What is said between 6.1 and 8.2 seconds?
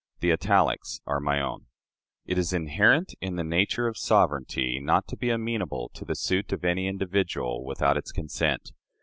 suit of any individual without its